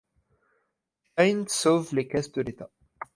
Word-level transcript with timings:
Stein 1.11 1.45
sauve 1.47 1.93
les 1.93 2.07
caisses 2.07 2.31
de 2.31 2.41
l'État. 2.41 2.71